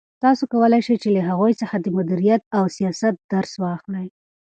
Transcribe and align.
تاسو 0.23 0.43
کولای 0.53 0.81
شئ 0.87 0.95
چې 1.03 1.09
له 1.15 1.21
هغوی 1.29 1.53
څخه 1.61 1.75
د 1.79 1.87
مدیریت 1.97 2.41
او 2.57 2.63
سیاست 2.77 3.15
درس 3.31 3.53
واخلئ. 3.63 4.07